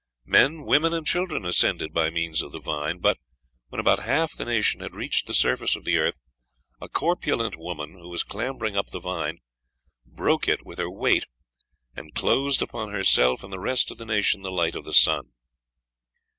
Men, 0.25 0.63
women, 0.63 0.95
and 0.95 1.05
children 1.05 1.45
ascended 1.45 1.93
by 1.93 2.09
means 2.09 2.41
of 2.41 2.51
the 2.51 2.59
vine, 2.59 2.97
but, 2.97 3.19
when 3.67 3.79
about 3.79 4.03
half 4.03 4.31
the 4.35 4.45
nation 4.45 4.81
had 4.81 4.95
reached 4.95 5.27
the 5.27 5.33
surface 5.35 5.75
of 5.75 5.83
the 5.85 5.99
earth, 5.99 6.17
a 6.81 6.89
corpulent 6.89 7.55
woman, 7.55 7.91
who 7.93 8.09
was 8.09 8.23
clambering 8.23 8.75
up 8.75 8.87
the 8.87 8.99
vine, 8.99 9.41
broke 10.03 10.47
it 10.47 10.65
with 10.65 10.79
her 10.79 10.89
weight, 10.89 11.27
and 11.95 12.15
closed 12.15 12.63
upon 12.63 12.89
herself 12.89 13.43
and 13.43 13.53
the 13.53 13.59
rest 13.59 13.91
of 13.91 13.99
the 13.99 14.05
nation 14.07 14.41
the 14.41 14.49
light 14.49 14.75
of 14.75 14.85
the 14.85 14.93
sun." 14.93 15.33